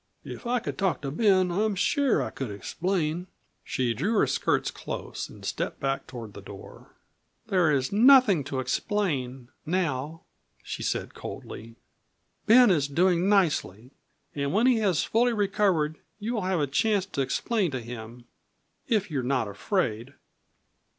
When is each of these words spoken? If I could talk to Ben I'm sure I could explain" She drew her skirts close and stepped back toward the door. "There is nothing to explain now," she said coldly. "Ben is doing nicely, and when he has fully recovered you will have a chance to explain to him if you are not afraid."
If 0.25 0.47
I 0.47 0.57
could 0.57 0.79
talk 0.79 1.01
to 1.03 1.11
Ben 1.11 1.51
I'm 1.51 1.75
sure 1.75 2.23
I 2.23 2.31
could 2.31 2.49
explain" 2.49 3.27
She 3.63 3.93
drew 3.93 4.15
her 4.17 4.25
skirts 4.25 4.71
close 4.71 5.29
and 5.29 5.45
stepped 5.45 5.79
back 5.79 6.07
toward 6.07 6.33
the 6.33 6.41
door. 6.41 6.95
"There 7.49 7.69
is 7.71 7.91
nothing 7.91 8.43
to 8.45 8.59
explain 8.59 9.49
now," 9.63 10.23
she 10.63 10.81
said 10.81 11.13
coldly. 11.13 11.75
"Ben 12.47 12.71
is 12.71 12.87
doing 12.87 13.29
nicely, 13.29 13.91
and 14.33 14.51
when 14.51 14.65
he 14.65 14.77
has 14.79 15.03
fully 15.03 15.33
recovered 15.33 15.99
you 16.17 16.33
will 16.33 16.41
have 16.41 16.59
a 16.61 16.65
chance 16.65 17.05
to 17.05 17.21
explain 17.21 17.69
to 17.69 17.79
him 17.79 18.25
if 18.87 19.11
you 19.11 19.19
are 19.19 19.23
not 19.23 19.47
afraid." 19.47 20.15